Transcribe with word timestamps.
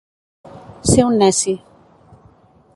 Ser 0.91 1.05
un 1.09 1.19
neci. 1.21 1.55